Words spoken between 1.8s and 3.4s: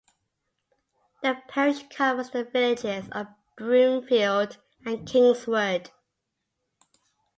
covers the villages of